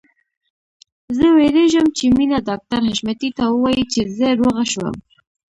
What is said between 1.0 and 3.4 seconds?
زه وېرېږم چې مينه ډاکټر حشمتي